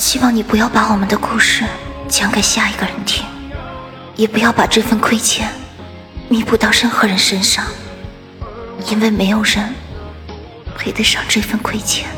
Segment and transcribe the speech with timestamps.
[0.00, 1.62] 希望你不要把我们的故事
[2.08, 3.22] 讲给下一个人听
[4.16, 5.46] 也不要把这份亏欠
[6.26, 7.66] 弥补到任何人身上
[8.90, 9.74] 因为没有人
[10.74, 12.08] 配得上这份亏欠。